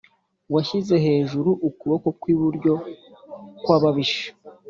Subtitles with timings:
[0.53, 2.73] washyize hejuru ukuboko kw’iburyo
[3.61, 4.27] kw’ababisha